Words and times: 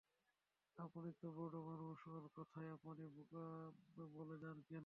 আপনি 0.77 1.09
তো 1.21 1.27
বড়ো 1.31 1.59
মানুষ, 1.63 1.97
ওর 2.07 2.25
কথায় 2.35 2.69
আপনি 2.69 3.03
বোকা 3.07 3.45
বনে 4.13 4.35
যান 4.37 4.57
কেন? 4.61 4.79